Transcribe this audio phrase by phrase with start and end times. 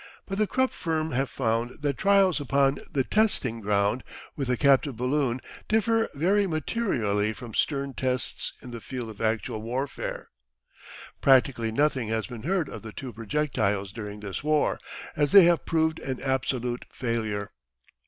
[0.25, 4.03] But the Krupp firm have found that trials upon the testing ground
[4.35, 9.61] with a captive balloon differ very materially from stern tests in the field of actual
[9.61, 10.29] warfare.
[11.21, 14.79] Practically nothing has been heard of the two projectiles during this war,
[15.15, 17.51] as they have proved an absolute failure.